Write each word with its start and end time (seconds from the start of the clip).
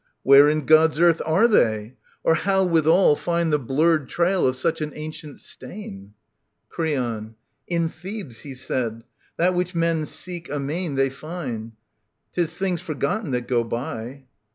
Where 0.23 0.49
in 0.49 0.65
God's 0.65 0.99
earth 0.99 1.21
are 1.27 1.47
they? 1.47 1.95
Or 2.23 2.33
how 2.33 2.63
withal 2.63 3.15
Find 3.15 3.53
the 3.53 3.59
blurred 3.59 4.09
trail 4.09 4.47
of 4.47 4.57
such 4.57 4.81
an 4.81 4.93
ancient 4.95 5.39
stain? 5.39 6.15
Creon. 6.69 7.35
In 7.67 7.87
Thebes, 7.87 8.39
he 8.39 8.55
said.— 8.55 9.03
That 9.37 9.53
which 9.53 9.75
men 9.75 10.07
seek 10.07 10.49
amain 10.49 10.95
They 10.95 11.11
find, 11.11 11.73
'Tis 12.33 12.57
things 12.57 12.81
forgotten 12.81 13.29
that 13.33 13.47
go 13.47 13.63
by. 13.63 14.23